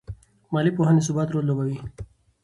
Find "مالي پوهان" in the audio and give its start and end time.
0.53-0.95